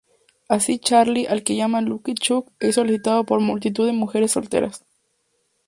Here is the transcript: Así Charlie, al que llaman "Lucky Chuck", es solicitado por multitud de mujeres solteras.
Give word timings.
Así 0.49 0.79
Charlie, 0.79 1.27
al 1.27 1.43
que 1.43 1.55
llaman 1.55 1.85
"Lucky 1.85 2.15
Chuck", 2.15 2.51
es 2.59 2.73
solicitado 2.73 3.23
por 3.23 3.39
multitud 3.39 3.85
de 3.85 3.93
mujeres 3.93 4.31
solteras. 4.31 4.83